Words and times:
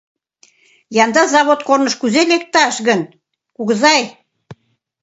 Янда 1.03 1.23
завод 1.33 1.59
корныш 1.67 1.95
кузе 2.01 2.21
лекташ 2.31 2.75
гын, 2.87 3.01
кугызай? 3.55 4.01